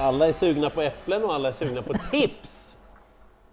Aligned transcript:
Alla 0.00 0.28
är 0.28 0.32
sugna 0.32 0.70
på 0.70 0.80
äpplen 0.82 1.24
och 1.24 1.34
alla 1.34 1.48
är 1.48 1.52
sugna 1.52 1.82
på 1.82 1.94
tips! 1.94 2.76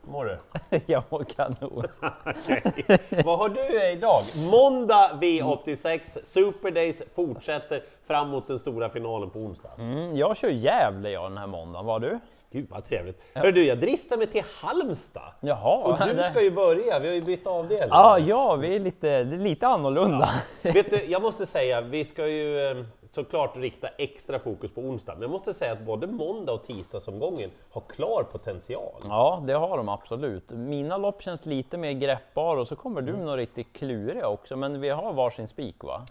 Mår 0.01 0.25
du? 0.25 0.37
Jag 0.85 1.03
mår 1.09 1.23
kanon. 1.23 1.83
Okej. 2.25 2.99
Vad 3.25 3.39
har 3.39 3.49
du 3.49 3.89
idag? 3.91 4.21
Måndag 4.51 5.11
V86, 5.21 5.99
Super 6.23 6.71
Days 6.71 7.01
fortsätter 7.15 7.83
fram 8.07 8.29
mot 8.29 8.47
den 8.47 8.59
stora 8.59 8.89
finalen 8.89 9.29
på 9.29 9.39
onsdag. 9.39 9.69
Mm, 9.79 10.15
jag 10.15 10.37
kör 10.37 10.49
Gävle 10.49 11.09
jag 11.09 11.23
den 11.31 11.37
här 11.37 11.47
måndagen, 11.47 11.85
var 11.85 11.99
du? 11.99 12.19
Gud 12.51 12.67
vad 12.69 12.85
trevligt! 12.85 13.21
Hör 13.33 13.51
du, 13.51 13.65
jag 13.65 13.79
dristar 13.79 14.17
mig 14.17 14.27
till 14.27 14.43
Halmstad! 14.61 15.31
Jaha. 15.39 15.77
Och 15.77 16.07
du 16.07 16.13
det- 16.13 16.23
ska 16.31 16.41
ju 16.41 16.51
börja, 16.51 16.99
vi 16.99 17.07
har 17.07 17.15
ju 17.15 17.21
bytt 17.21 17.47
avdelning. 17.47 17.89
Ja, 17.91 18.19
ja, 18.19 18.55
vi 18.55 18.75
är 18.75 18.79
lite, 18.79 19.23
lite 19.23 19.67
annorlunda. 19.67 20.29
Vet 20.61 20.89
du, 20.89 21.05
jag 21.05 21.21
måste 21.21 21.45
säga, 21.45 21.81
vi 21.81 22.05
ska 22.05 22.27
ju 22.27 22.67
eh, 22.71 22.77
såklart 23.09 23.57
rikta 23.57 23.87
extra 23.87 24.39
fokus 24.39 24.71
på 24.71 24.81
onsdag, 24.81 25.13
men 25.13 25.21
jag 25.21 25.31
måste 25.31 25.53
säga 25.53 25.71
att 25.71 25.81
både 25.81 26.07
måndag 26.07 26.51
och 26.53 26.67
tisdagsomgången 26.67 27.51
har 27.69 27.81
klar 27.81 28.23
potential. 28.31 29.01
Ja, 29.03 29.43
det 29.47 29.53
har 29.53 29.77
de 29.77 29.89
absolut. 29.89 30.49
Mina 30.49 30.97
lopp 30.97 31.21
känns 31.21 31.45
lite 31.45 31.77
mer 31.77 31.91
greppbara 31.91 32.61
och 32.61 32.67
så 32.67 32.75
kommer 32.75 33.01
du 33.01 33.11
med 33.13 33.25
några 33.25 33.37
riktigt 33.37 33.73
kluriga 33.73 34.27
också, 34.27 34.55
men 34.55 34.81
vi 34.81 34.89
har 34.89 35.13
varsin 35.13 35.47
spik 35.47 35.83
va? 35.83 36.05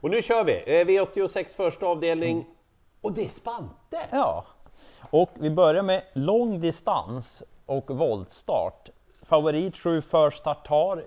Och 0.00 0.10
nu 0.10 0.22
kör 0.22 0.44
vi! 0.44 0.80
Eh, 0.80 0.86
V86 0.86 1.56
första 1.56 1.86
avdelning, 1.86 2.46
och 3.00 3.12
det 3.12 3.24
är 3.24 3.28
Spante! 3.28 4.06
Ja. 4.10 4.44
Och 5.10 5.30
vi 5.34 5.50
börjar 5.50 5.82
med 5.82 6.02
lång 6.12 6.60
distans 6.60 7.42
och 7.66 7.90
voltstart. 7.90 8.90
Favorit 9.32 9.76
7 9.76 10.02
First 10.02 10.44
Tartar 10.44 11.04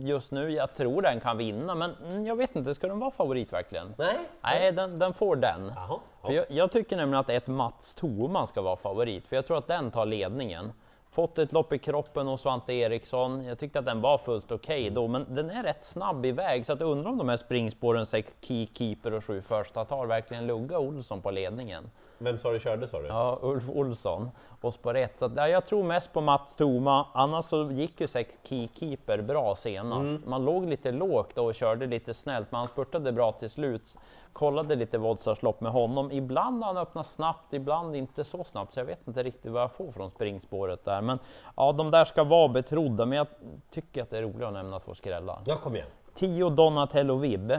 just 0.00 0.32
nu, 0.32 0.50
jag 0.50 0.74
tror 0.74 1.02
den 1.02 1.20
kan 1.20 1.36
vinna, 1.36 1.74
men 1.74 1.94
mm, 2.04 2.26
jag 2.26 2.36
vet 2.36 2.56
inte, 2.56 2.74
ska 2.74 2.88
den 2.88 2.98
vara 2.98 3.10
favorit 3.10 3.52
verkligen? 3.52 3.94
Nej? 3.98 4.16
Nej, 4.42 4.72
den, 4.72 4.98
den 4.98 5.14
får 5.14 5.36
den. 5.36 5.72
Jaha. 5.76 5.98
För 6.22 6.32
jag, 6.32 6.44
jag 6.48 6.72
tycker 6.72 6.96
nämligen 6.96 7.20
att 7.20 7.30
ett 7.30 7.46
Mats 7.46 7.94
Thorman 7.94 8.46
ska 8.46 8.62
vara 8.62 8.76
favorit, 8.76 9.26
för 9.26 9.36
jag 9.36 9.46
tror 9.46 9.58
att 9.58 9.66
den 9.66 9.90
tar 9.90 10.06
ledningen. 10.06 10.72
Fått 11.10 11.38
ett 11.38 11.52
lopp 11.52 11.72
i 11.72 11.78
kroppen 11.78 12.26
hos 12.26 12.40
Svante 12.40 12.72
Eriksson. 12.72 13.44
Jag 13.44 13.58
tyckte 13.58 13.78
att 13.78 13.86
den 13.86 14.00
var 14.00 14.18
fullt 14.18 14.52
okej 14.52 14.90
då, 14.90 15.08
men 15.08 15.34
den 15.34 15.50
är 15.50 15.62
rätt 15.62 15.84
snabb 15.84 16.26
iväg 16.26 16.66
så 16.66 16.72
att 16.72 16.80
jag 16.80 16.90
undrar 16.90 17.10
om 17.10 17.18
de 17.18 17.28
här 17.28 17.36
springspåren 17.36 18.06
6 18.06 18.34
Keykeeper 18.40 19.14
och 19.14 19.24
7 19.24 19.42
första 19.42 19.84
tar 19.84 20.06
verkligen 20.06 20.46
lugga 20.46 20.78
Olsson 20.78 21.22
på 21.22 21.30
ledningen. 21.30 21.90
Vem 22.18 22.38
sa 22.38 22.52
du 22.52 22.60
körde 22.60 22.88
sa 22.88 23.00
du? 23.00 23.06
Ja, 23.06 23.38
Ulf 23.42 23.68
Olsson 23.68 24.30
och 24.60 24.74
spår 24.74 24.96
1. 24.96 25.18
Så 25.18 25.30
ja, 25.36 25.48
jag 25.48 25.66
tror 25.66 25.82
mest 25.82 26.12
på 26.12 26.20
Mats 26.20 26.56
Thoma. 26.56 27.06
Annars 27.12 27.44
så 27.44 27.70
gick 27.70 28.00
ju 28.00 28.06
6 28.06 28.38
Keykeeper 28.42 29.22
bra 29.22 29.54
senast. 29.54 30.26
Man 30.26 30.44
låg 30.44 30.66
lite 30.66 30.92
lågt 30.92 31.34
då 31.34 31.44
och 31.44 31.54
körde 31.54 31.86
lite 31.86 32.14
snällt, 32.14 32.52
men 32.52 32.58
han 32.58 32.68
spurtade 32.68 33.12
bra 33.12 33.32
till 33.32 33.50
slut. 33.50 33.96
Kollade 34.32 34.74
lite 34.74 34.98
voltstarslopp 34.98 35.60
med 35.60 35.72
honom. 35.72 36.12
Ibland 36.12 36.62
har 36.62 36.74
han 36.74 36.82
öppnat 36.82 37.06
snabbt, 37.06 37.54
ibland 37.54 37.96
inte 37.96 38.24
så 38.24 38.44
snabbt, 38.44 38.72
så 38.72 38.80
jag 38.80 38.84
vet 38.84 39.08
inte 39.08 39.22
riktigt 39.22 39.52
vad 39.52 39.62
jag 39.62 39.72
får 39.72 39.92
från 39.92 40.10
springspåret 40.10 40.84
där. 40.84 41.00
Men 41.00 41.18
ja, 41.56 41.72
de 41.72 41.90
där 41.90 42.04
ska 42.04 42.24
vara 42.24 42.48
betrodda, 42.48 43.06
men 43.06 43.18
jag 43.18 43.26
tycker 43.70 44.02
att 44.02 44.10
det 44.10 44.18
är 44.18 44.22
roligt 44.22 44.42
att 44.42 44.52
nämna 44.52 44.80
två 44.80 44.94
skrällar. 44.94 45.38
Ja, 45.44 45.56
kom 45.56 45.76
igen! 45.76 45.88
10 46.14 46.50
Donatello 46.50 47.16
Vib. 47.16 47.52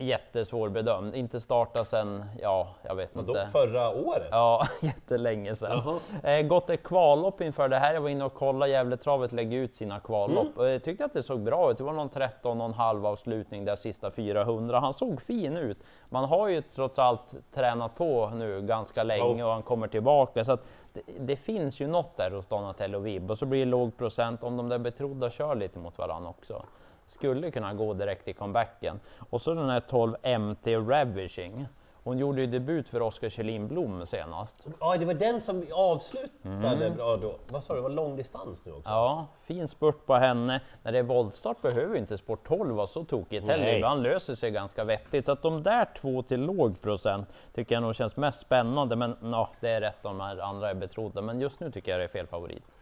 Jättesvårbedömd, 0.00 1.14
inte 1.14 1.40
startat 1.40 1.88
sen, 1.88 2.24
ja, 2.42 2.68
jag 2.82 2.94
vet 2.94 3.14
Då 3.14 3.20
inte. 3.20 3.48
förra 3.52 3.90
året? 3.90 4.28
Ja, 4.30 4.66
jättelänge 4.80 5.56
sedan. 5.56 6.00
Eh, 6.22 6.42
gått 6.42 6.70
ett 6.70 6.82
kvallopp 6.82 7.40
inför 7.40 7.68
det 7.68 7.78
här. 7.78 7.94
Jag 7.94 8.00
var 8.00 8.08
inne 8.08 8.24
och 8.24 8.34
kollade 8.34 8.72
Gävletravet 8.72 9.32
lägga 9.32 9.58
ut 9.58 9.74
sina 9.74 10.00
kvallopp. 10.00 10.56
Mm. 10.58 10.72
Jag 10.72 10.84
tyckte 10.84 11.04
att 11.04 11.12
det 11.12 11.22
såg 11.22 11.40
bra 11.40 11.70
ut. 11.70 11.78
Det 11.78 11.84
var 11.84 11.92
någon 11.92 12.08
13 12.08 12.60
och 12.60 12.66
en 12.66 12.74
halv 12.74 13.06
avslutning 13.06 13.64
där 13.64 13.76
sista 13.76 14.10
400. 14.10 14.80
Han 14.80 14.92
såg 14.92 15.22
fin 15.22 15.56
ut. 15.56 15.78
Man 16.08 16.24
har 16.24 16.48
ju 16.48 16.62
trots 16.62 16.98
allt 16.98 17.34
tränat 17.54 17.94
på 17.94 18.30
nu 18.34 18.62
ganska 18.62 19.02
länge 19.02 19.44
och 19.44 19.52
han 19.52 19.62
kommer 19.62 19.88
tillbaka. 19.88 20.44
Så 20.44 20.58
det, 20.92 21.02
det 21.18 21.36
finns 21.36 21.80
ju 21.80 21.86
något 21.86 22.16
där 22.16 22.30
hos 22.30 22.46
Donatello 22.46 22.98
Vib 22.98 23.30
och 23.30 23.38
så 23.38 23.46
blir 23.46 23.60
det 23.60 23.70
låg 23.70 23.96
procent 23.96 24.42
om 24.42 24.56
de 24.56 24.68
där 24.68 24.78
betrodda 24.78 25.30
kör 25.30 25.54
lite 25.54 25.78
mot 25.78 25.98
varandra 25.98 26.30
också. 26.30 26.62
Skulle 27.10 27.50
kunna 27.50 27.74
gå 27.74 27.94
direkt 27.94 28.28
i 28.28 28.32
comebacken. 28.32 29.00
Och 29.30 29.40
så 29.40 29.54
den 29.54 29.70
här 29.70 29.80
12 29.80 30.16
MT 30.40 30.66
Ravishing. 30.66 31.66
Hon 32.04 32.18
gjorde 32.18 32.40
ju 32.40 32.46
debut 32.46 32.88
för 32.88 33.02
Oskar 33.02 33.28
Kjellin 33.28 33.68
Blom 33.68 34.06
senast. 34.06 34.66
Ja, 34.80 34.96
det 34.96 35.04
var 35.04 35.14
den 35.14 35.40
som 35.40 35.66
avslutade 35.72 36.90
bra 36.96 37.16
då. 37.16 37.34
Vad 37.48 37.64
sa 37.64 37.72
du, 37.72 37.78
det 37.78 37.82
var 37.82 37.90
långdistans 37.90 38.64
nu 38.64 38.72
också? 38.72 38.88
Ja, 38.90 39.26
fin 39.42 39.68
spurt 39.68 40.06
på 40.06 40.14
henne. 40.14 40.60
När 40.82 40.92
det 40.92 40.98
är 40.98 41.02
voltstart 41.02 41.62
behöver 41.62 41.96
inte 41.96 42.18
sport 42.18 42.48
12 42.48 42.74
vara 42.74 42.86
så 42.86 43.04
tokigt 43.04 43.46
heller. 43.46 43.74
Ibland 43.74 44.02
löser 44.02 44.34
sig 44.34 44.50
ganska 44.50 44.84
vettigt. 44.84 45.26
Så 45.26 45.32
att 45.32 45.42
de 45.42 45.62
där 45.62 45.88
två 46.00 46.22
till 46.22 46.40
låg 46.40 46.80
procent 46.80 47.28
tycker 47.54 47.74
jag 47.74 47.82
nog 47.82 47.94
känns 47.94 48.16
mest 48.16 48.40
spännande. 48.40 48.96
Men 48.96 49.16
ja, 49.22 49.50
det 49.60 49.68
är 49.68 49.80
rätt 49.80 50.04
om 50.04 50.18
de 50.18 50.24
här 50.24 50.38
andra 50.38 50.70
är 50.70 50.74
betrodda. 50.74 51.22
Men 51.22 51.40
just 51.40 51.60
nu 51.60 51.70
tycker 51.70 51.92
jag 51.92 52.00
det 52.00 52.04
är 52.04 52.08
fel 52.08 52.26
favorit. 52.26 52.72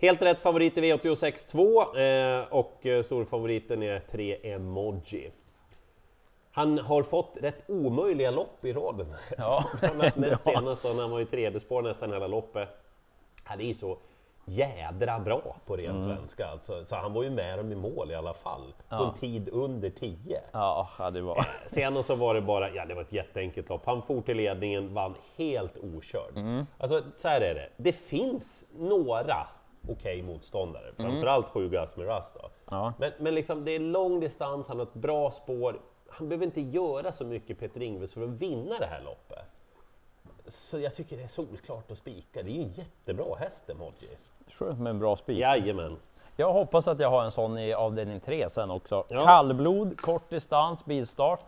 Helt 0.00 0.22
rätt 0.22 0.38
favorit 0.42 0.78
i 0.78 0.80
V86 0.80 1.50
2 1.50 1.96
eh, 1.98 2.44
och 2.50 2.86
eh, 2.86 3.02
storfavoriten 3.02 3.82
är 3.82 4.00
3 4.10 4.52
Emoji. 4.54 5.30
Han 6.52 6.78
har 6.78 7.02
fått 7.02 7.36
rätt 7.40 7.62
omöjliga 7.70 8.30
lopp 8.30 8.64
i 8.64 8.72
raden. 8.72 9.14
Ja, 9.38 9.64
Näst 10.16 10.44
senast 10.44 10.82
då 10.82 10.88
när 10.88 11.02
han 11.02 11.10
var 11.10 11.20
i 11.20 11.26
tredje 11.26 11.60
spår 11.60 11.82
nästan 11.82 12.12
hela 12.12 12.26
loppet. 12.26 12.68
Han 13.44 13.60
är 13.60 13.64
ju 13.64 13.74
så 13.74 13.98
jädra 14.44 15.18
bra 15.18 15.56
på 15.66 15.76
ren 15.76 15.90
Mm. 15.90 16.02
svenska 16.02 16.46
alltså. 16.46 16.84
Så 16.84 16.96
han 16.96 17.12
var 17.12 17.22
ju 17.22 17.30
med 17.30 17.58
dem 17.58 17.72
i 17.72 17.74
mål 17.74 18.10
i 18.10 18.14
alla 18.14 18.34
fall. 18.34 18.74
På 18.88 18.94
en 18.96 19.14
tid 19.14 19.48
under 19.52 19.90
10. 19.90 20.40
Ja, 20.52 20.88
ja, 20.98 21.10
det 21.10 21.20
var... 21.20 21.46
Senast 21.66 22.06
så 22.06 22.14
var 22.14 22.34
det 22.34 22.40
bara, 22.40 22.70
ja 22.70 22.84
det 22.86 22.94
var 22.94 23.02
ett 23.02 23.12
jätteenkelt 23.12 23.68
lopp. 23.68 23.86
Han 23.86 24.02
for 24.02 24.20
till 24.20 24.36
ledningen, 24.36 24.94
vann 24.94 25.14
helt 25.36 25.76
okörd. 25.78 26.64
Alltså 26.78 27.02
så 27.14 27.28
här 27.28 27.40
är 27.40 27.54
det, 27.54 27.68
det 27.76 27.92
finns 27.92 28.64
några 28.78 29.46
okej 29.88 30.22
motståndare, 30.22 30.92
framförallt 30.96 31.48
sju 31.48 31.68
Gus 31.68 31.96
Miraz 31.96 32.32
då. 32.32 32.50
Ja. 32.70 32.92
Men, 32.98 33.12
men 33.18 33.34
liksom, 33.34 33.64
det 33.64 33.72
är 33.72 33.78
lång 33.78 34.20
distans, 34.20 34.68
han 34.68 34.78
har 34.78 34.86
ett 34.86 34.94
bra 34.94 35.30
spår. 35.30 35.80
Han 36.08 36.28
behöver 36.28 36.46
inte 36.46 36.60
göra 36.60 37.12
så 37.12 37.24
mycket 37.24 37.58
Peter 37.58 37.82
Ingves 37.82 38.14
för 38.14 38.22
att 38.22 38.28
vinna 38.28 38.78
det 38.78 38.86
här 38.86 39.02
loppet. 39.02 39.44
Så 40.46 40.78
jag 40.78 40.94
tycker 40.94 41.16
det 41.16 41.22
är 41.22 41.28
solklart 41.28 41.90
att 41.90 41.98
spika. 41.98 42.42
Det 42.42 42.50
är 42.50 42.54
ju 42.54 42.62
en 42.62 42.72
jättebra 42.72 43.36
häst 43.38 43.70
Emoji. 43.70 44.08
Skönt 44.48 44.80
med 44.80 44.90
en 44.90 44.98
bra 44.98 45.16
spik. 45.16 45.38
Jajamän. 45.38 45.96
Jag 46.36 46.52
hoppas 46.52 46.88
att 46.88 47.00
jag 47.00 47.10
har 47.10 47.24
en 47.24 47.30
sån 47.30 47.58
i 47.58 47.72
avdelning 47.72 48.20
3 48.20 48.48
sen 48.50 48.70
också. 48.70 49.04
Ja. 49.08 49.24
Kallblod, 49.24 50.00
kort 50.00 50.30
distans, 50.30 50.84
bilstart. 50.84 51.44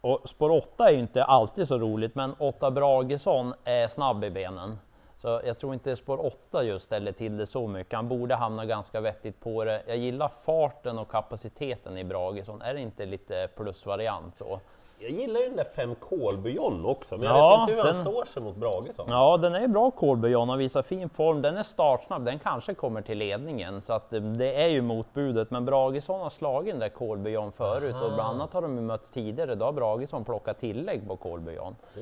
Och 0.00 0.28
spår 0.28 0.50
8 0.50 0.88
är 0.88 0.92
ju 0.92 0.98
inte 0.98 1.24
alltid 1.24 1.68
så 1.68 1.78
roligt, 1.78 2.14
men 2.14 2.34
8 2.38 2.70
Bragesson 2.70 3.54
är 3.64 3.88
snabb 3.88 4.24
i 4.24 4.30
benen. 4.30 4.78
Så 5.26 5.40
jag 5.44 5.58
tror 5.58 5.74
inte 5.74 5.96
spår 5.96 6.26
8 6.26 6.62
just 6.62 6.84
ställer 6.84 7.12
till 7.12 7.36
det 7.36 7.46
så 7.46 7.66
mycket. 7.66 7.92
Han 7.92 8.08
borde 8.08 8.34
hamna 8.34 8.64
ganska 8.66 9.00
vettigt 9.00 9.40
på 9.40 9.64
det. 9.64 9.82
Jag 9.86 9.96
gillar 9.96 10.28
farten 10.28 10.98
och 10.98 11.10
kapaciteten 11.10 11.98
i 11.98 12.04
Bragesson. 12.04 12.62
Är 12.62 12.74
det 12.74 12.80
inte 12.80 13.06
lite 13.06 13.48
plusvariant 13.56 14.36
så? 14.36 14.60
Jag 14.98 15.10
gillar 15.10 15.40
ju 15.40 15.46
den 15.46 15.56
där 15.56 15.64
fem 15.64 15.94
kolbujon 15.94 16.86
också, 16.86 17.16
men 17.16 17.26
Ja, 17.26 17.50
jag 17.50 17.60
vet 17.60 17.60
inte 17.60 17.72
hur 17.72 17.86
han 17.88 18.04
den- 18.04 18.12
står 18.12 18.24
sig 18.24 18.42
mot 18.42 18.56
Bragesson. 18.56 19.06
Ja, 19.08 19.36
den 19.36 19.54
är 19.54 19.68
bra 19.68 19.90
Kolby 19.90 20.28
John 20.28 20.50
och 20.50 20.60
visar 20.60 20.82
fin 20.82 21.08
form. 21.08 21.42
Den 21.42 21.56
är 21.56 21.62
startsnabb, 21.62 22.24
den 22.24 22.38
kanske 22.38 22.74
kommer 22.74 23.02
till 23.02 23.18
ledningen 23.18 23.82
så 23.82 23.92
att 23.92 24.12
eh, 24.12 24.20
det 24.20 24.62
är 24.62 24.66
ju 24.66 24.82
motbudet. 24.82 25.50
Men 25.50 25.64
Bragesson 25.64 26.20
har 26.20 26.30
slagit 26.30 26.72
den 26.74 26.80
där 26.80 26.88
Kolby 26.88 27.30
John 27.30 27.52
förut 27.52 27.94
och 27.94 28.12
bland 28.14 28.20
annat 28.20 28.52
har 28.52 28.62
de 28.62 28.86
mötts 28.86 29.10
tidigare. 29.10 29.54
Då 29.54 29.64
har 29.64 29.72
Bragesson 29.72 30.24
plockat 30.24 30.58
tillägg 30.58 31.08
på. 31.08 31.18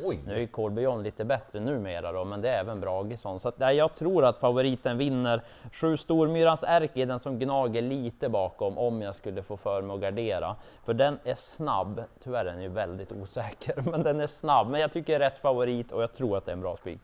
Oj! 0.04 0.19
Nu 0.27 0.43
är 0.43 0.81
John 0.81 1.03
lite 1.03 1.25
bättre 1.25 1.60
numera 1.60 2.12
då, 2.12 2.25
men 2.25 2.41
det 2.41 2.49
är 2.50 2.60
även 2.60 2.81
Bragesson. 2.81 3.41
Så 3.41 3.49
att, 3.49 3.59
nej, 3.59 3.77
jag 3.77 3.94
tror 3.94 4.25
att 4.25 4.38
favoriten 4.38 4.99
vinner. 4.99 5.43
Sju 5.72 5.97
Stormyrans 5.97 6.65
Erk 6.69 6.97
är 6.97 7.06
den 7.06 7.19
som 7.19 7.38
gnager 7.38 7.83
lite 7.83 8.28
bakom 8.28 8.78
om 8.78 9.03
jag 9.03 9.15
skulle 9.15 9.43
få 9.43 9.56
för 9.56 9.83
mig 9.83 9.94
att 9.94 10.00
gardera. 10.00 10.56
För 10.84 10.94
den 10.94 11.19
är 11.25 11.34
snabb. 11.34 12.03
Tyvärr 12.25 12.44
är 12.44 12.53
den 12.53 12.62
ju 12.62 12.69
väldigt 12.69 12.84
osäker, 13.22 13.75
men 13.91 14.03
den 14.03 14.21
är 14.21 14.27
snabb. 14.27 14.71
Men 14.71 14.81
jag 14.81 14.93
tycker 14.93 15.19
det 15.19 15.25
är 15.25 15.31
rätt 15.31 15.39
favorit 15.39 15.92
och 15.92 16.03
jag 16.03 16.15
tror 16.15 16.36
att 16.36 16.45
det 16.47 16.51
är 16.51 16.57
en 16.57 16.60
bra 16.60 16.77
spik. 16.77 17.01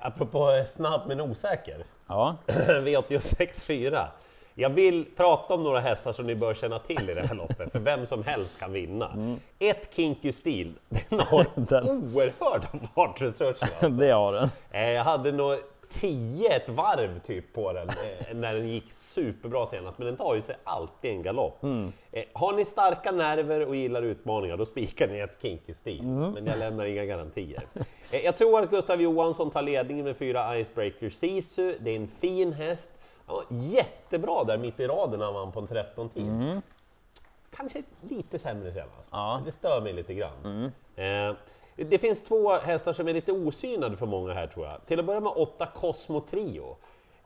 Apropå 0.00 0.64
snabb 0.68 1.00
men 1.06 1.20
osäker. 1.20 1.84
Ja, 2.06 2.36
V86 2.46 3.60
4. 3.64 4.08
Jag 4.54 4.70
vill 4.70 5.04
prata 5.16 5.54
om 5.54 5.62
några 5.64 5.80
hästar 5.80 6.12
som 6.12 6.26
ni 6.26 6.34
bör 6.34 6.54
känna 6.54 6.78
till 6.78 7.10
i 7.10 7.14
det 7.14 7.26
här 7.26 7.34
loppet, 7.34 7.72
för 7.72 7.78
vem 7.78 8.06
som 8.06 8.24
helst 8.24 8.58
kan 8.58 8.72
vinna. 8.72 9.36
Ett 9.58 9.94
Kinky 9.94 10.32
Steel, 10.32 10.72
den 11.08 11.20
har 11.20 11.46
Den- 11.54 11.88
oerhörda 11.88 12.66
fartresurser. 12.94 13.54
Alltså. 13.60 13.88
det 13.88 14.10
har 14.10 14.32
den. 14.32 14.50
Eh, 14.70 14.90
Jag 14.90 15.04
hade 15.04 15.32
nog 15.32 15.58
10 15.90 16.48
ett 16.56 16.68
varv 16.68 17.18
typ 17.20 17.52
på 17.52 17.72
den 17.72 17.88
eh, 17.88 18.34
när 18.34 18.54
den 18.54 18.68
gick 18.68 18.92
superbra 18.92 19.66
senast, 19.66 19.98
men 19.98 20.06
den 20.06 20.16
tar 20.16 20.34
ju 20.34 20.42
sig 20.42 20.56
alltid 20.64 21.10
en 21.10 21.22
galopp. 21.22 21.64
Eh, 22.12 22.24
Har 22.32 22.52
ni 22.52 22.64
starka 22.64 23.12
nerver 23.12 23.66
och 23.66 23.76
gillar 23.76 24.02
utmaningar, 24.02 24.56
då 24.56 24.64
spikar 24.64 25.08
ni 25.08 25.18
ett 25.18 25.38
Kinky 25.42 25.74
Steel, 25.74 26.02
men 26.04 26.46
jag 26.46 26.58
lämnar 26.58 26.84
inga 26.84 27.04
garantier. 27.04 27.62
Eh, 28.10 28.20
Jag 28.24 28.36
tror 28.36 28.60
att 28.62 28.70
Gustav 28.70 29.00
Johansson 29.02 29.50
tar 29.50 29.62
ledningen 29.62 30.04
med 30.04 30.16
fyra 30.16 30.58
Icebreaker 30.58 31.10
Sisu, 31.10 31.74
det 31.80 31.90
är 31.90 31.96
en 31.96 32.08
fin 32.08 32.52
häst. 32.52 32.90
Han 33.26 33.36
var 33.36 33.44
jättebra 33.50 34.44
där 34.44 34.58
mitt 34.58 34.80
i 34.80 34.86
raden 34.86 35.18
när 35.18 35.26
han 35.26 35.34
vann 35.34 35.52
på 35.52 35.60
en 35.60 35.66
13 35.66 36.08
tid. 36.08 36.60
Kanske 37.56 37.82
lite 38.08 38.38
sämre 38.38 38.72
senast. 38.72 39.08
Ja. 39.10 39.42
Det 39.44 39.52
stör 39.52 39.80
mig 39.80 39.92
lite 39.92 40.14
grann. 40.14 40.72
Eh, 40.96 41.34
Det 41.84 41.98
finns 41.98 42.22
två 42.22 42.52
hästar 42.52 42.92
som 42.92 43.08
är 43.08 43.12
lite 43.12 43.32
osynade 43.32 43.96
för 43.96 44.06
många 44.06 44.32
här 44.32 44.46
tror 44.46 44.66
jag. 44.66 44.86
Till 44.86 44.98
att 44.98 45.04
börja 45.04 45.20
med 45.20 45.32
8 45.36 45.66
Cosmo 45.66 46.20
Trio. 46.20 46.76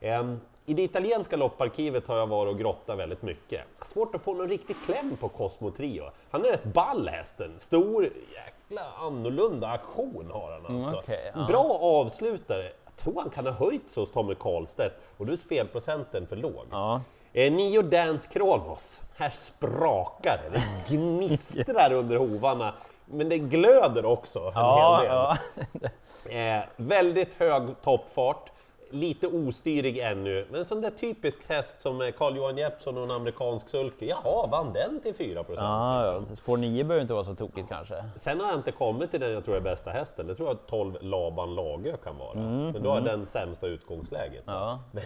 Ehm, 0.01 0.41
I 0.67 0.75
det 0.75 0.83
italienska 0.83 1.37
lopparkivet 1.37 2.09
har 2.09 2.17
jag 2.17 2.27
varit 2.27 2.53
och 2.53 2.59
grottat 2.59 2.99
väldigt 2.99 3.23
mycket. 3.23 3.61
Svårt 3.85 4.15
att 4.15 4.23
få 4.23 4.35
någon 4.35 4.49
riktig 4.49 4.77
kläm 4.87 5.17
på 5.21 5.29
Cosmo 5.29 5.71
Trio. 5.71 6.05
Han 6.31 6.45
är 6.45 6.49
rätt 6.49 6.65
ball 6.65 7.09
hästen, 7.09 7.51
stor, 7.59 8.05
jäkla 8.05 8.87
annorlunda 9.01 9.69
aktion 9.69 10.31
har 10.33 10.53
han 10.53 10.61
alltså. 10.61 10.73
Mm, 10.73 10.99
okej, 10.99 11.33
ja. 11.35 11.47
Bra 11.49 11.79
avslutare. 11.83 12.73
Jag 12.85 12.97
tror 12.97 13.21
han 13.21 13.31
kan 13.31 13.47
ha 13.47 13.53
höjts 13.53 13.97
hos 13.97 14.13
Tommy 14.13 14.35
Karlstedt 14.35 14.95
och 15.17 15.27
då 15.27 15.33
är 15.33 15.37
spelprocenten 15.37 16.27
för 16.27 16.37
låg. 16.37 16.65
Ja. 16.71 17.01
Eh, 17.33 17.53
nio 17.53 17.83
Dance 17.83 18.29
Kronos. 18.33 19.01
Här 19.17 19.31
sprakar 19.31 20.41
det, 20.43 20.59
det 20.89 20.97
gnistrar 20.97 21.93
under 21.93 22.17
hovarna. 22.17 22.75
Men 23.13 23.29
det 23.29 23.39
glöder 23.39 24.05
också 24.05 24.39
en 24.39 24.53
Ja, 24.55 24.97
hel 25.01 25.09
del. 25.09 25.17
ja. 25.17 25.89
Eh, 26.31 26.63
väldigt 26.77 27.35
hög 27.35 27.63
toppfart, 27.83 28.51
lite 28.91 29.27
ostyrig 29.27 29.99
ännu, 29.99 30.47
men 30.51 30.65
sån 30.65 30.81
där 30.81 30.91
typisk 30.91 31.49
häst 31.49 31.81
som 31.81 32.01
eh, 32.01 32.11
Carl-Johan 32.13 32.57
Jeppsson 32.59 32.99
och 32.99 33.05
en 33.05 33.11
amerikansk 33.11 33.69
sulky. 33.69 34.07
Jaha, 34.07 34.47
vann 34.47 34.73
den 34.73 35.01
till 35.01 35.15
4 35.15 35.45
procent? 35.45 35.65
Ja, 35.67 36.07
ja. 36.31 36.37
Spår 36.37 36.57
9 36.57 36.85
behöver 36.85 37.03
inte 37.03 37.15
vara 37.15 37.25
så 37.25 37.35
tokigt 37.35 37.69
kanske. 37.69 38.05
Sen 38.17 38.41
har 38.41 38.47
jag 38.47 38.57
inte 38.57 38.73
kommit 38.73 39.11
till 39.11 39.21
den 39.21 39.33
jag 39.33 39.45
tror 39.45 39.57
är 39.57 39.61
bästa 39.61 39.91
hästen. 39.91 40.27
Det 40.27 40.35
tror 40.35 40.49
jag 40.49 40.59
12 40.67 40.95
Laban 41.01 41.55
Lagö 41.55 41.97
kan 41.97 42.19
vara. 42.19 42.33
Mm, 42.33 42.71
men 42.71 42.83
då 42.83 42.91
har 42.91 43.01
den 43.01 43.27
sämsta 43.27 43.67
utgångsläget. 43.67 44.43
Ja. 44.47 44.79
Men 44.93 45.05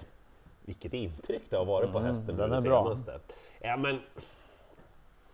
vilket 0.65 0.93
intryck 0.95 1.43
det 1.51 1.57
har 1.57 1.65
varit 1.65 1.93
på 1.93 1.99
hästen 1.99 2.35
Mm, 2.35 2.37
den 2.51 2.53
är 2.53 2.63
det 2.63 2.69
bra. 2.69 2.85
senaste. 2.85 3.19
Ja, 3.61 3.77
men 3.77 4.01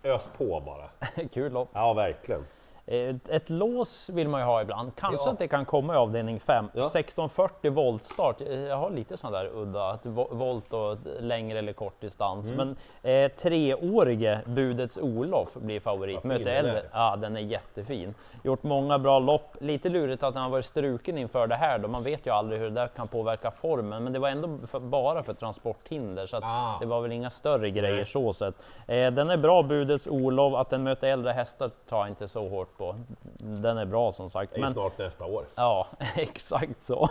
ös 0.02 0.28
på 0.38 0.60
bara. 0.66 0.88
Kul 1.32 1.52
lopp. 1.52 1.68
Ja, 1.72 1.92
verkligen. 1.92 2.44
Ett, 2.86 3.28
ett 3.28 3.50
lås 3.50 4.08
vill 4.10 4.28
man 4.28 4.40
ju 4.40 4.44
ha 4.46 4.62
ibland. 4.62 4.92
Kanske 4.96 5.28
Ja. 5.28 5.32
att 5.32 5.38
det 5.38 5.48
kan 5.48 5.64
komma 5.64 5.94
i 5.94 5.96
avdelning 5.96 6.40
5. 6.40 6.64
Ja. 6.74 6.80
1640 6.80 7.70
voltstart. 7.70 8.40
Eh, 8.40 8.60
Jag 8.60 8.76
har 8.76 8.90
lite 8.90 9.16
sån 9.16 9.32
där 9.32 9.50
udda, 9.54 9.88
att 9.90 10.04
vo- 10.06 10.34
volt 10.34 10.72
och 10.72 10.96
längre 11.20 11.58
eller 11.58 11.72
kort 11.72 12.00
distans. 12.00 12.50
Mm. 12.50 12.56
Men 13.02 13.12
eh, 13.24 13.30
treårige 13.32 14.40
Budets 14.46 14.96
Olof 14.98 15.54
blir 15.54 15.80
favorit. 15.80 16.24
Möter 16.24 16.50
äldre. 16.50 16.82
Ja, 16.92 17.16
den 17.16 17.36
är 17.36 17.40
jättefin. 17.40 18.14
Gjort 18.44 18.62
många 18.62 18.98
bra 18.98 19.18
lopp. 19.18 19.56
Lite 19.60 19.88
lurigt 19.88 20.22
att 20.22 20.34
han 20.34 20.50
varit 20.50 20.64
struken 20.64 21.18
inför 21.18 21.46
det 21.46 21.54
här 21.56 21.78
då. 21.78 21.88
Man 21.88 22.02
vet 22.02 22.26
ju 22.26 22.30
aldrig 22.30 22.60
hur 22.60 22.68
det 22.68 22.74
där 22.74 22.86
kan 22.86 23.08
påverka 23.08 23.50
formen. 23.50 24.04
Men 24.04 24.12
det 24.12 24.18
var 24.18 24.28
ändå 24.28 24.66
för, 24.66 24.80
bara 24.80 25.22
för 25.22 25.34
transporthinder. 25.34 26.26
Så 26.26 26.36
Ah. 26.42 26.76
det 26.80 26.86
var 26.86 27.00
väl 27.00 27.12
inga 27.12 27.30
större 27.30 27.70
grejer 27.70 27.96
Nej. 27.96 28.06
så 28.06 28.32
sett. 28.32 28.54
Eh, 28.86 29.10
den 29.10 29.30
är 29.30 29.36
bra 29.36 29.62
Budets 29.62 30.06
Olof. 30.06 30.54
Att 30.54 30.70
den 30.70 30.82
möter 30.82 31.08
äldre 31.08 31.32
hästar 31.32 31.70
tar 31.88 32.06
inte 32.06 32.28
så 32.28 32.48
hårt 32.48 32.68
på. 32.78 32.94
Den 33.38 33.78
är 33.78 33.84
bra 33.84 34.12
som 34.12 34.30
sagt. 34.30 34.50
Det 34.52 34.56
är 34.56 34.58
ju 34.58 34.64
Men 34.64 34.72
snart 34.72 34.98
nästa 34.98 35.24
år. 35.24 35.44
ja, 35.54 35.86
exakt 36.16 36.84
så. 36.84 37.08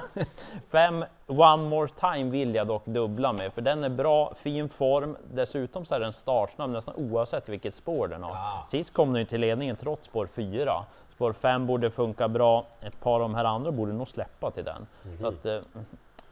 Fem 0.72 1.06
One 1.28 1.63
More 1.69 1.88
Time 1.88 2.31
vill 2.31 2.56
jag 2.56 2.68
dock 2.68 2.86
dubbla 2.86 3.34
med, 3.34 3.54
för 3.54 3.62
den 3.62 3.84
är 3.84 3.90
bra, 3.90 4.34
fin 4.36 4.69
form. 4.69 5.18
Dessutom 5.34 5.86
så 5.86 5.96
är 5.96 6.00
den 6.00 6.13
startsnabb 6.13 6.69
nästan 6.69 6.96
oavsett 6.98 7.50
vilket 7.50 7.75
spår 7.75 8.08
den 8.08 8.24
har. 8.24 8.31
Ah. 8.31 8.66
Sist 8.68 8.94
kom 8.94 9.13
den 9.13 9.19
ju 9.19 9.25
till 9.25 9.42
ledningen 9.42 9.75
trots 9.75 10.06
spår 10.06 10.28
4. 10.28 10.84
Spår 11.16 11.34
5 11.34 11.68
borde 11.68 11.92
funka 11.92 12.28
bra. 12.28 12.66
Ett 12.81 13.00
par 13.00 13.13
av 13.13 13.19
de 13.19 13.36
här 13.36 13.46
andra 13.46 13.72
borde 13.72 13.94
nog 13.94 14.10
släppa 14.10 14.52
till 14.52 14.63
den. 14.63 14.88
Så 15.19 15.28
att, 15.28 15.46
eh, 15.46 15.60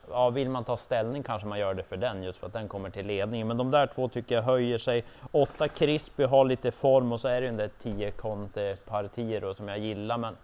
ja, 0.10 0.30
vill 0.30 0.50
man 0.50 0.64
ta 0.64 0.78
ställning 0.78 1.24
kanske 1.24 1.48
man 1.48 1.60
gör 1.60 1.74
det 1.74 1.84
för 1.84 1.98
den 1.98 2.24
just 2.24 2.40
för 2.40 2.48
att 2.48 2.54
den 2.54 2.68
kommer 2.68 2.90
till 2.90 3.08
ledningen. 3.08 3.48
Men 3.48 3.58
de 3.58 3.72
där 3.72 3.88
två 3.88 4.08
tycker 4.08 4.36
jag 4.36 4.42
höjer 4.42 4.78
sig. 4.78 5.04
Åtta 5.32 5.68
Crispy 5.68 6.24
har 6.24 6.46
lite 6.46 6.72
form 6.72 7.12
och 7.12 7.22
så 7.22 7.28
är 7.28 7.42
det 7.42 7.42
ju 7.42 7.48
den 7.48 7.58
där 7.58 7.70
10 7.82 8.12
Conte 8.12 8.76
Partiro 8.86 9.54
som 9.54 9.68
jag 9.68 9.80
gillar. 9.80 10.18
Men 10.18 10.36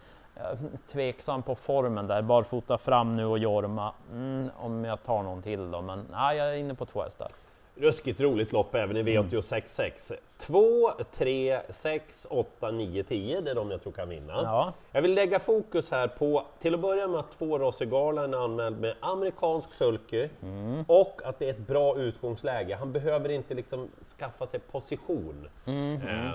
tveksam 0.91 1.43
på 1.43 1.55
formen 1.55 2.07
där. 2.07 2.21
Barfota 2.21 2.77
fram 2.77 3.15
nu 3.15 3.25
och 3.25 3.39
Jorma. 3.39 3.91
Mm, 4.11 4.49
om 4.57 4.85
jag 4.85 5.03
tar 5.03 5.23
någon 5.23 5.41
till 5.41 5.71
då. 5.71 5.81
Men 5.81 6.05
nej, 6.11 6.37
jag 6.37 6.49
är 6.49 6.53
inne 6.53 6.75
på 6.75 6.85
två 6.85 7.03
hästar. 7.03 7.27
Ruskigt 7.77 8.21
roligt 8.21 8.51
lopp 8.51 8.75
även 8.75 8.97
i 8.97 9.03
V86.6. 9.03 10.13
2, 10.37 10.91
3, 11.13 11.59
6, 11.69 12.27
8, 12.29 12.71
9, 12.71 13.03
10. 13.03 13.41
Det 13.41 13.51
är 13.51 13.55
de 13.55 13.71
jag 13.71 13.81
tror 13.83 13.93
kan 13.93 14.09
vinna. 14.09 14.33
Ja. 14.43 14.73
Jag 14.91 15.01
vill 15.01 15.13
lägga 15.13 15.39
fokus 15.39 15.91
här 15.91 16.07
på, 16.07 16.45
till 16.59 16.73
att 16.73 16.79
börja 16.79 17.07
med 17.07 17.19
att 17.19 17.31
två 17.37 17.59
Rossi 17.59 17.85
Garland 17.85 18.35
är 18.35 18.39
anmäld 18.43 18.79
med 18.79 18.95
amerikansk 18.99 19.73
sulky 19.73 20.29
Mm. 20.41 20.83
och 20.87 21.21
att 21.23 21.39
det 21.39 21.45
är 21.45 21.49
ett 21.49 21.67
bra 21.67 21.97
utgångsläge. 21.97 22.75
Han 22.75 22.91
behöver 22.91 23.29
inte 23.29 23.53
liksom 23.53 23.89
skaffa 24.19 24.47
sig 24.47 24.59
position. 24.59 25.47
Mm. 25.65 25.93
Eh, 26.01 26.31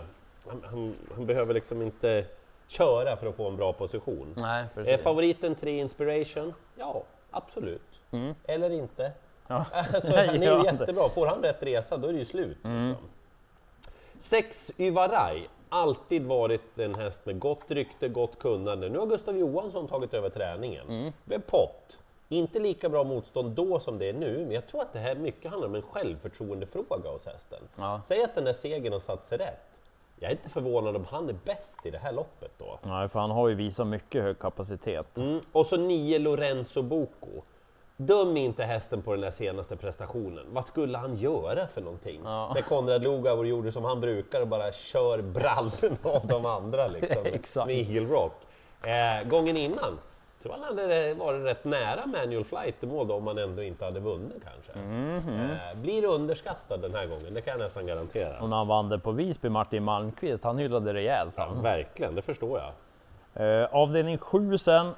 han, 0.47 0.63
han, 0.65 0.95
han 1.15 1.27
behöver 1.27 1.55
liksom 1.55 1.83
inte 1.83 2.25
köra 2.69 3.17
för 3.17 3.27
att 3.27 3.37
få 3.37 3.49
en 3.49 3.57
bra 3.57 3.73
position. 3.73 4.35
Nej, 4.37 4.65
precis. 4.75 5.03
favoriten 5.03 5.55
3 5.55 5.79
Inspiration? 5.81 6.55
Ja, 6.79 7.03
absolut. 7.31 8.01
Mm. 8.11 8.35
Eller 8.45 8.71
inte. 8.71 9.13
Ja. 9.51 9.65
Alltså, 9.95 10.17
han 10.17 10.29
är 10.29 10.35
ju 10.43 10.49
Mm. 10.55 10.65
jättebra. 10.65 11.09
Får 11.09 11.27
han 11.27 11.43
rätt 11.43 11.63
resa, 11.63 11.97
då 11.97 12.09
är 12.09 12.13
det 12.13 12.19
ju 12.19 12.25
slut. 12.25 12.57
Liksom. 12.63 12.97
Sex 14.19 14.71
Yvarai, 14.79 15.49
alltid 15.69 16.27
varit 16.27 16.79
en 16.79 16.95
häst 16.95 17.27
med 17.27 17.39
gott 17.39 17.65
rykte, 17.71 18.09
gott 18.09 18.39
kunnande. 18.39 18.89
Nu 18.89 18.99
har 18.99 19.07
Gustav 19.07 19.37
Johansson 19.39 19.89
tagit 19.89 20.15
över 20.15 20.29
träningen. 20.31 20.89
Mm. 20.89 21.05
Det 21.05 21.13
blev 21.25 21.41
pott. 21.41 21.97
Inte 22.29 22.59
lika 22.59 22.89
bra 22.89 23.05
motstånd 23.05 23.51
då 23.51 23.81
som 23.81 23.99
det 23.99 24.09
är 24.09 24.13
nu, 24.13 24.39
men 24.39 24.51
jag 24.51 24.67
tror 24.67 24.83
att 24.83 24.93
det 24.93 24.99
här 24.99 25.15
mycket 25.15 25.51
handlar 25.51 25.69
om 25.69 25.75
en 25.75 25.83
självförtroendefråga 25.83 27.11
hos 27.11 27.27
hästen. 27.27 27.59
Ja. 27.77 28.01
Säg 28.09 28.23
att 28.25 28.35
den 28.35 28.45
där 28.45 28.53
segern 28.53 28.93
har 28.93 29.01
satt 29.01 29.27
sig 29.27 29.39
rätt. 29.39 29.61
Jag 30.21 30.29
är 30.31 30.33
inte 30.37 30.49
förvånad 30.49 30.97
om 30.97 31.05
han 31.11 31.29
är 31.29 31.35
bäst 31.45 31.87
i 31.87 31.91
det 31.91 31.99
här 31.99 32.13
loppet 32.13 32.51
då. 32.59 32.79
Nej, 32.83 33.09
för 33.09 33.21
han 33.21 33.31
har 33.31 33.49
ju 33.49 33.55
visat 33.55 33.87
mycket 33.87 34.23
hög 34.23 34.39
kapacitet. 34.39 35.19
Mm. 35.19 35.41
Och 35.53 35.67
så 35.67 35.77
nio 35.77 36.19
Lorenzo 36.19 36.83
Bocco. 36.83 37.27
Döm 38.01 38.37
inte 38.37 38.65
hästen 38.65 39.03
på 39.03 39.13
den 39.13 39.21
där 39.21 39.31
senaste 39.31 39.77
prestationen. 39.77 40.45
Vad 40.51 40.65
skulle 40.65 40.99
han 40.99 41.17
göra 41.17 41.67
för 41.67 41.81
någonting? 41.81 42.21
Ja. 42.25 42.53
När 42.55 42.63
Konrad 42.63 43.03
Lugauer 43.03 43.45
gjorde 43.45 43.73
som 43.73 43.85
han 43.85 44.01
brukar 44.01 44.41
och 44.41 44.49
bara 44.49 44.73
kör 44.73 45.23
brallen 45.23 45.99
av 46.03 46.27
de 46.27 46.47
andra 46.47 46.87
liksom, 46.87 47.23
med 47.67 47.77
Eagle 47.77 48.15
Rock. 48.15 48.33
Eh, 48.87 49.29
gången 49.29 49.57
innan 49.57 49.99
tror 50.43 50.53
han 50.53 50.63
hade 50.63 51.15
varit 51.15 51.45
rätt 51.45 51.65
nära 51.65 52.07
Manual 52.07 52.45
Flight 52.45 52.83
i 52.83 52.87
mål 52.87 53.09
då, 53.09 53.15
om 53.15 53.27
han 53.27 53.39
ändå 53.39 53.63
inte 53.63 53.85
hade 53.85 54.01
vunnit 54.01 54.43
kanske. 54.45 54.89
Mhm. 54.89 55.51
Eh, 55.51 55.81
blir 55.81 56.05
underskattad 56.05 56.81
den 56.81 56.95
här 56.95 57.07
gången, 57.07 57.35
det 57.35 57.41
kan 57.41 57.51
jag 57.51 57.61
nästan 57.61 57.87
garantera. 57.87 58.41
Och 58.41 58.49
när 58.49 58.57
han 58.57 58.69
vann 58.69 58.89
det 58.89 58.99
på 58.99 59.13
Visby, 59.13 59.49
Martin 59.49 59.83
Malmqvist, 59.83 60.45
han 60.45 60.59
hyllade 60.59 60.95
rejält. 60.95 61.35
Ja, 61.37 61.49
verkligen, 61.63 62.15
det 62.15 62.23
förstår 62.23 62.61
jag. 62.61 62.73
Eh, 63.63 63.69
avdelning 63.75 64.19
7 64.19 64.59
sen, 64.59 64.95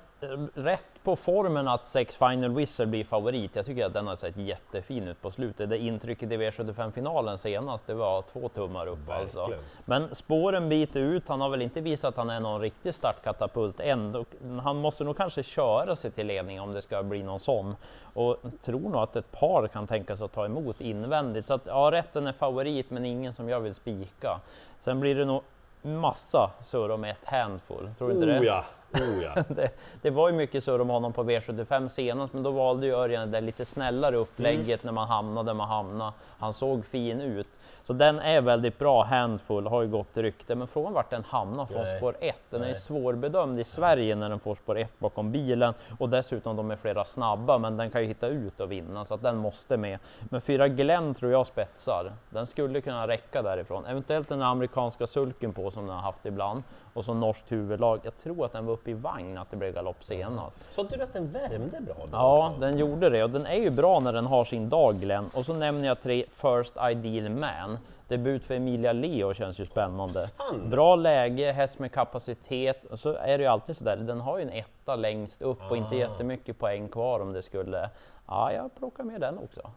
rätt 0.55 1.03
på 1.03 1.17
formen 1.17 1.69
att 1.69 1.89
Sex 1.89 2.17
Final 2.17 2.55
Whistle 2.55 2.87
blir 2.87 3.05
favorit. 3.05 3.57
Jag 3.57 3.67
tycker 3.67 3.87
att 3.87 3.93
den 3.93 4.07
har 4.07 4.17
sett 4.17 4.37
jättefin 4.37 5.09
ut 5.09 5.23
på 5.23 5.31
slutet. 5.31 5.71
Det 5.71 5.79
intrycket 5.79 6.33
i 6.33 6.37
V75-finalen 6.37 7.39
senast, 7.39 7.87
det 7.87 7.95
var 7.95 8.23
två 8.23 8.49
tummar 8.49 8.87
upp 8.87 9.11
alltså. 9.11 9.39
Verkligen. 9.39 9.63
Men 9.85 10.15
spåren 10.15 10.69
biter 10.69 11.01
ut, 11.01 11.29
han 11.29 11.41
har 11.41 11.49
väl 11.49 11.63
inte 11.63 11.81
visat 11.81 12.09
att 12.09 12.17
han 12.17 12.31
är 12.31 12.41
någon 12.41 12.61
riktig 12.61 12.95
startkatapult 12.95 13.81
än. 13.81 14.25
Han 14.63 14.77
måste 14.77 15.05
nog 15.05 15.17
kanske 15.17 15.43
köra 15.43 15.97
sig 15.97 16.11
till 16.11 16.27
ledning 16.27 16.61
om 16.61 16.73
det 16.73 16.83
ska 16.83 17.03
bli 17.03 17.23
någon 17.23 17.41
sån. 17.41 17.77
Och 18.15 18.37
tror 18.65 18.81
nog 18.81 19.03
att 19.03 19.17
ett 19.17 19.33
par 19.33 19.69
kan 19.69 19.87
tänka 19.87 20.17
sig 20.17 20.25
att 20.25 20.33
ta 20.33 20.45
emot 20.45 20.81
invändigt. 20.81 21.47
Så 21.47 21.55
att 21.55 21.67
ja, 21.67 21.89
rätten 21.93 22.27
är 22.27 22.33
favorit, 22.33 22.91
men 22.91 23.05
ingen 23.05 23.35
som 23.35 23.49
jag 23.49 23.61
vill 23.61 23.75
spika. 23.75 24.41
Sen 24.79 25.01
blir 25.01 25.15
det 25.15 25.25
nog 25.25 25.43
massa 25.83 26.51
surr 26.63 26.91
om 26.91 27.05
ett 27.05 27.25
handfull, 27.25 27.91
tror 27.99 28.09
du 28.09 28.15
inte 28.15 28.27
det? 28.27 28.41
Oh 28.41 28.45
ja, 28.45 28.65
oh 28.95 29.23
ja. 29.23 29.45
det, 29.49 29.71
det 30.03 30.11
var 30.11 30.29
ju 30.29 30.35
mycket 30.35 30.65
surr 30.65 30.81
om 30.81 30.89
honom 30.89 31.13
på 31.13 31.25
V75 31.25 31.89
senast, 31.89 32.35
men 32.35 32.43
då 32.43 32.51
valde 32.51 32.87
ju 32.87 32.93
Örjan 32.93 33.31
det 33.31 33.41
lite 33.41 33.65
snällare 33.65 34.17
upplägget 34.17 34.85
när 34.85 34.93
man 34.93 35.09
hamnade 35.09 35.49
där 35.49 35.55
man 35.55 35.69
hamnade. 35.69 36.13
Han 36.39 36.53
såg 36.53 36.87
fin 36.87 37.21
ut. 37.21 37.47
Så 37.85 37.93
den 37.93 38.19
är 38.19 38.41
väldigt 38.41 38.79
bra, 38.79 39.05
handfull, 39.05 39.67
har 39.67 39.83
ju 39.83 39.89
gott 39.89 40.17
rykte. 40.17 40.55
Men 40.55 40.67
frågan 40.67 40.93
vart 40.93 41.11
den 41.11 41.25
hamnar 41.25 41.67
från 41.67 41.83
Nej. 41.83 41.97
spår 41.97 42.15
1. 42.21 42.37
Den 42.51 42.61
är 42.63 42.67
Nej. 42.67 42.75
svårbedömd 42.75 43.61
i 43.61 43.65
Sverige 43.65 44.15
när 44.15 44.29
den 44.29 44.39
får 44.41 44.55
spår 44.55 44.79
1 44.79 44.99
bakom 44.99 45.33
bilen. 45.33 45.75
Och 45.99 46.09
dessutom 46.09 46.57
de 46.57 46.71
är 46.71 46.77
flera 46.77 47.05
snabba, 47.05 47.59
men 47.59 47.77
den 47.77 47.91
kan 47.91 48.01
ju 48.01 48.07
hitta 48.07 48.27
ut 48.27 48.61
och 48.61 48.73
vinna, 48.73 49.05
så 49.05 49.15
att 49.15 49.23
den 49.23 49.37
måste 49.37 49.77
med. 49.77 49.99
Men 50.31 50.41
fyra 50.41 50.69
Glenn 50.69 51.15
tror 51.15 51.33
jag 51.33 51.47
spetsar. 51.47 52.13
Den 52.31 52.47
skulle 52.47 52.81
kunna 52.81 53.09
räcka 53.09 53.43
därifrån. 53.43 53.87
Eventuellt 53.87 54.29
den 54.29 54.43
amerikanska 54.43 55.07
sulken 55.07 55.53
på 55.53 55.71
som 55.71 55.87
den 55.87 55.95
har 55.95 56.03
haft 56.03 56.27
ibland. 56.27 56.63
Och 56.95 57.05
så 57.05 57.15
norskt 57.15 57.53
huvudlag. 57.53 58.01
Jag 58.03 58.19
tror 58.23 58.45
att 58.45 58.53
den 58.53 58.67
var 58.67 58.73
uppe 58.73 58.91
i 58.91 58.95
vagn, 58.95 59.39
att 59.39 59.51
det 59.51 59.57
blev 59.57 59.75
galopp 59.75 60.05
senast. 60.05 60.59
Så 60.73 60.81
inte 60.81 60.97
du 60.97 61.03
att 61.03 61.13
den 61.13 61.33
värmde 61.33 61.81
bra 61.81 61.95
Ja, 62.13 62.49
också? 62.49 62.61
den 62.61 62.79
gjorde 62.79 63.11
det 63.11 63.25
och 63.25 63.31
den 63.31 63.47
är 63.47 63.57
ju 63.57 63.71
bra 63.71 64.01
när 64.01 64.13
den 64.13 64.27
har 64.27 64.45
sin 64.45 64.69
dag 64.69 65.01
Glenn. 65.01 65.31
Och 65.35 65.45
så 65.45 65.55
nämner 65.55 65.89
jag 65.89 66.03
tre 66.03 66.25
First 66.31 66.77
Ideal 66.91 67.31
Man. 67.31 67.79
Debut 68.13 68.45
för 68.45 68.55
Emilia 68.55 68.93
Leo 68.93 69.35
känns 69.35 69.59
ju 69.61 69.67
spännande. 69.67 70.21
Sant. 70.21 70.63
Bra 70.65 70.97
läge, 70.97 71.53
häst 71.53 71.79
med 71.79 71.93
kapacitet. 71.93 72.85
Och 72.85 72.99
så 72.99 73.13
är 73.13 73.39
det 73.39 73.45
ju 73.45 73.51
alltid 73.51 73.77
sådär, 73.77 73.97
den 73.97 74.21
har 74.21 74.39
ju 74.39 74.43
en 74.43 74.51
etta 74.51 74.97
längst 74.97 75.43
upp 75.43 75.71
och 75.71 75.77
inte 75.77 75.95
Ah. 75.95 75.99
jättemycket 75.99 76.59
poäng 76.59 76.89
kvar 76.89 77.21
om 77.21 77.33
det 77.33 77.43
skulle... 77.43 77.91
Ja, 78.29 78.53
jag 78.53 78.75
plockar 78.79 79.05
med 79.05 79.21
den 79.21 79.39
också. 79.39 79.71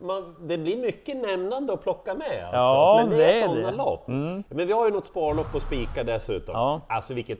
Man, 0.00 0.36
det 0.40 0.58
blir 0.58 0.76
mycket 0.76 1.16
nämnande 1.16 1.72
att 1.72 1.82
plocka 1.82 2.14
med 2.14 2.42
alltså. 2.44 2.56
Ja, 2.56 2.96
men 3.00 3.10
det, 3.10 3.16
det 3.16 3.32
är 3.32 3.42
är 3.42 3.48
sådana 3.48 3.70
lopp. 3.70 4.08
Mm. 4.08 4.44
Men 4.48 4.66
vi 4.66 4.72
har 4.72 4.86
ju 4.86 4.92
något 4.92 5.06
sparlopp 5.06 5.54
att 5.54 5.62
spika 5.62 6.04
dessutom. 6.04 6.54
Ja. 6.54 6.80
Alltså 6.88 7.14
vilket 7.14 7.38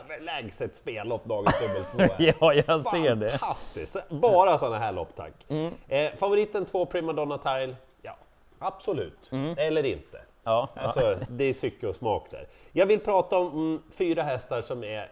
överlägset 0.00 0.76
spellopp 0.76 1.24
dagens 1.24 1.54
dubbel 1.60 1.84
två. 2.08 2.14
ja, 2.40 2.54
jag 2.54 2.80
ser 2.80 3.14
det. 3.14 3.30
Fantastiskt! 3.30 3.96
Bara 4.08 4.58
sådana 4.58 4.78
här 4.78 4.92
lopp 4.92 5.16
tack. 5.16 5.32
Eh, 5.88 6.10
favoriten 6.18 6.64
två 6.64 6.86
Primadonna 6.86 7.38
Tile? 7.38 7.76
Absolut. 8.60 9.30
Eller 9.56 9.84
inte. 9.84 10.20
Ja, 10.44 10.68
Alltså, 10.74 11.18
det 11.28 11.44
är 11.44 11.54
tycke 11.54 11.86
och 11.86 11.94
smak 11.94 12.26
där. 12.30 12.46
Jag 12.72 12.86
vill 12.86 13.00
prata 13.00 13.38
om 13.38 13.52
mm, 13.52 13.82
fyra 13.92 14.22
hästar 14.22 14.62
som 14.62 14.84
är 14.84 15.10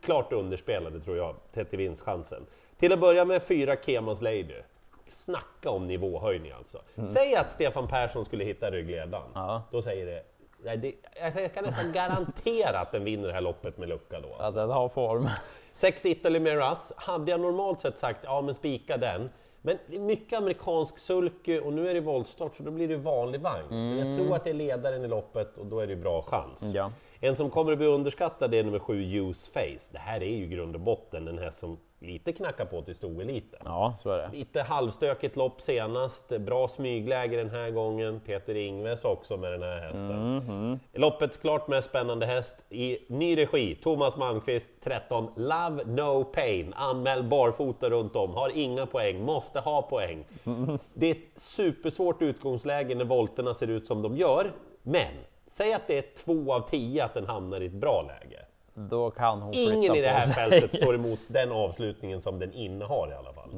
klart 0.00 0.32
underspelade 0.32 1.00
tror 1.00 1.16
jag, 1.16 1.36
i 1.70 1.76
vinstchansen. 1.76 2.46
Till 2.78 2.92
att 2.92 3.00
börja 3.00 3.24
med 3.24 3.42
fyra 3.42 3.76
Kemans 3.76 4.20
Lady. 4.20 4.62
Snacka 5.08 5.70
om 5.70 5.86
nivåhöjning 5.86 6.52
alltså. 6.52 6.78
Säg 7.06 7.36
att 7.36 7.52
Stefan 7.52 7.88
Persson 7.88 8.24
skulle 8.24 8.44
hitta 8.44 8.70
ryggledaren. 8.70 9.30
Ja. 9.34 9.62
Då 9.70 9.82
säger 9.82 10.06
det, 10.06 10.22
nej, 10.64 10.76
det... 10.76 10.94
Jag 11.36 11.54
kan 11.54 11.64
nästan 11.64 11.92
garantera 11.92 12.78
att 12.78 12.92
den 12.92 13.04
vinner 13.04 13.28
det 13.28 13.34
här 13.34 13.40
loppet 13.40 13.78
med 13.78 13.88
lucka 13.88 14.20
då. 14.20 14.36
ja, 14.38 14.50
den 14.50 14.70
har 14.70 14.88
form. 14.88 15.28
Sex 15.74 16.06
Italy 16.06 16.40
Miras 16.40 16.92
hade 16.96 17.30
jag 17.30 17.40
normalt 17.40 17.80
sett 17.80 17.98
sagt, 17.98 18.20
ja 18.22 18.40
men 18.40 18.54
spika 18.54 18.96
den. 18.96 19.30
Men 19.66 19.78
mycket 19.88 20.38
amerikansk 20.38 20.98
sulky 20.98 21.58
och 21.58 21.72
nu 21.72 21.88
är 21.88 21.94
det 21.94 22.00
voltstart 22.00 22.56
så 22.56 22.62
då 22.62 22.70
blir 22.70 22.88
det 22.88 22.96
vanlig 22.96 23.40
vagn. 23.40 23.66
Men 23.70 23.98
jag 23.98 24.16
tror 24.16 24.36
att 24.36 24.44
det 24.44 24.50
är 24.50 24.54
ledaren 24.54 25.04
i 25.04 25.08
loppet 25.08 25.58
och 25.58 25.66
då 25.66 25.80
är 25.80 25.86
det 25.86 25.96
bra 25.96 26.22
chans. 26.22 26.62
Ja. 26.74 26.92
En 27.20 27.36
som 27.36 27.50
kommer 27.50 27.72
att 27.72 27.78
bli 27.78 27.86
underskattad 27.86 28.54
är 28.54 28.64
nummer 28.64 28.78
sju, 28.78 29.02
Use 29.02 29.50
Face. 29.50 29.92
Det 29.92 29.98
här 29.98 30.22
är 30.22 30.36
ju 30.36 30.46
grund 30.46 30.74
och 30.74 30.80
botten 30.80 31.24
den 31.24 31.38
här 31.38 31.50
som 31.50 31.78
lite 32.04 32.32
knackar 32.32 32.64
på 32.64 32.82
till 32.82 32.94
stoeliten. 32.94 33.60
ja, 33.64 33.94
så 34.02 34.10
är 34.10 34.18
det. 34.18 34.38
Lite 34.38 34.62
halvstökigt 34.62 35.36
lopp 35.36 35.60
senast, 35.60 36.28
bra 36.28 36.68
smygläge 36.68 37.36
den 37.36 37.50
här 37.50 37.70
gången. 37.70 38.20
Peter 38.20 38.54
Ingves 38.54 39.04
också 39.04 39.36
med 39.36 39.52
den 39.52 39.62
här 39.62 39.80
hästen. 39.80 40.80
Loppets 40.92 41.36
klart 41.36 41.68
mest 41.68 41.88
spännande 41.88 42.26
häst 42.26 42.64
i 42.70 42.98
ny 43.08 43.36
regi, 43.38 43.74
Thomas 43.74 44.16
Malmqvist 44.16 44.70
13, 44.84 45.28
Love 45.36 45.84
No 45.84 46.24
Pain, 46.24 46.74
anmäl 46.74 47.22
barfota 47.22 47.90
runt 47.90 48.16
om, 48.16 48.34
har 48.34 48.56
inga 48.56 48.86
poäng, 48.86 49.22
måste 49.22 49.60
ha 49.60 49.82
poäng. 49.82 50.24
Det 50.94 51.06
är 51.06 51.10
ett 51.10 51.40
supersvårt 51.40 52.22
utgångsläge 52.22 52.94
när 52.94 53.04
volterna 53.04 53.54
ser 53.54 53.66
ut 53.66 53.86
som 53.86 54.02
de 54.02 54.16
gör, 54.16 54.52
men 54.82 55.14
säg 55.46 55.72
att 55.72 55.86
det 55.86 55.98
är 55.98 56.24
två 56.24 56.54
av 56.54 56.68
tio 56.68 57.04
att 57.04 57.14
den 57.14 57.26
hamnar 57.26 57.60
i 57.60 57.66
ett 57.66 57.72
bra 57.72 58.02
läge. 58.02 58.40
Då 58.74 59.10
kan 59.10 59.42
hon 59.42 59.54
Ingen 59.54 59.94
i 59.94 60.00
det 60.00 60.08
här 60.08 60.20
sig. 60.20 60.34
fältet 60.34 60.74
står 60.82 60.94
emot 60.94 61.18
den 61.26 61.52
avslutningen 61.52 62.20
som 62.20 62.38
den 62.38 62.52
innehar 62.52 63.10
i 63.10 63.14
alla 63.14 63.32
fall. 63.32 63.50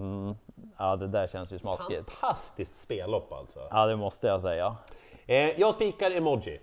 Ja, 0.78 0.96
det 0.96 1.06
där 1.06 1.26
känns 1.26 1.52
ju 1.52 1.58
smaskigt. 1.58 2.10
Fantastiskt 2.10 2.76
spellopp 2.76 3.32
alltså. 3.32 3.60
Ja, 3.70 3.86
det 3.86 3.96
måste 3.96 4.26
jag 4.26 4.42
säga. 4.42 4.76
Eh, 5.26 5.60
jag 5.60 5.74
spikar 5.74 6.10
emoji. 6.10 6.60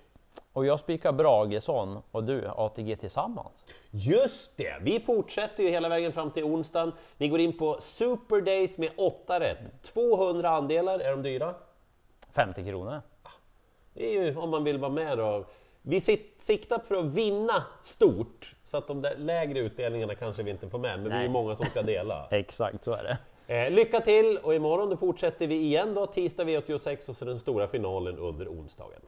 Och 0.54 0.66
jag 0.66 0.80
spikar 0.80 1.12
Bragesson 1.12 2.00
och 2.12 2.24
du 2.24 2.48
ATG 2.48 2.96
tillsammans. 2.96 3.66
Just 3.92 4.58
det! 4.58 4.78
Vi 4.82 5.00
fortsätter 5.00 5.64
ju 5.64 5.70
hela 5.70 5.90
vägen 5.90 6.12
fram 6.12 6.32
till 6.32 6.44
onsdagen. 6.44 6.92
Ni 7.18 7.28
går 7.28 7.40
in 7.40 7.58
på 7.58 7.78
Super 7.82 8.42
Days 8.42 8.78
med 8.78 8.90
8 8.98 9.40
rätt. 9.40 9.58
200 9.94 10.50
andelar, 10.50 11.00
är 11.00 11.12
de 11.12 11.22
dyra? 11.22 11.54
50 12.32 12.66
kronor. 12.66 13.02
Det 13.94 14.16
är 14.18 14.24
ju 14.24 14.38
om 14.38 14.50
man 14.50 14.64
vill 14.64 14.78
vara 14.78 14.92
med 14.92 15.18
då. 15.18 15.46
Vi 15.86 16.02
siktar 16.38 16.80
för 16.80 16.96
att 16.96 17.06
vinna 17.06 17.64
stort, 17.82 18.56
så 18.66 18.78
att 18.78 18.88
de 18.88 19.02
där 19.02 19.16
lägre 19.16 19.60
utdelningarna 19.60 20.16
kanske 20.16 20.44
vi 20.44 20.52
inte 20.52 20.70
får 20.70 20.80
med, 20.80 21.00
men 21.00 21.10
vi 21.10 21.16
är 21.16 21.20
Nej. 21.20 21.30
många 21.30 21.56
som 21.56 21.66
ska 21.66 21.82
dela. 21.82 22.28
Exakt, 22.32 22.84
så 22.84 22.94
är 22.94 23.04
det. 23.04 23.18
Eh, 23.56 23.72
lycka 23.72 24.00
till 24.00 24.38
och 24.38 24.56
imorgon 24.56 24.90
då 24.90 24.98
fortsätter 24.98 25.48
vi 25.48 25.56
igen 25.56 25.94
då, 25.94 26.08
tisdag 26.08 26.44
V86 26.44 27.10
och 27.10 27.16
så 27.16 27.26
den 27.26 27.40
stora 27.40 27.68
finalen 27.68 28.18
under 28.20 28.48
onsdagen. 28.48 29.02